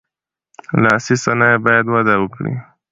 لاسي 0.83 1.15
صنایع 1.23 1.57
باید 1.65 1.85
وده 1.93 2.13
وکړي. 2.19 2.53